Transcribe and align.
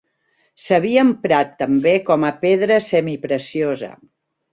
S'havia 0.61 1.01
emprat 1.07 1.51
també 1.59 1.93
com 2.07 2.25
a 2.29 2.31
pedra 2.45 2.79
semipreciosa. 2.87 3.91